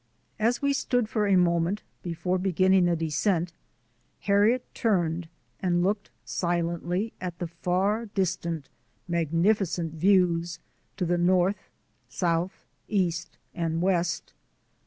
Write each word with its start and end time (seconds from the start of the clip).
As 0.39 0.63
we 0.63 0.73
stood 0.73 1.07
for 1.07 1.27
a 1.27 1.35
moment 1.35 1.83
before 2.01 2.39
beginning 2.39 2.85
the 2.85 2.95
descent 2.95 3.53
Harriet 4.21 4.65
turned 4.73 5.29
and 5.59 5.83
looked 5.83 6.09
silently 6.25 7.13
at 7.21 7.37
the 7.37 7.45
far 7.45 8.07
distant, 8.07 8.67
magnificent 9.07 9.93
views 9.93 10.57
to 10.97 11.05
the 11.05 11.19
north, 11.19 11.69
south, 12.09 12.65
east, 12.87 13.37
and 13.53 13.79
west. 13.79 14.33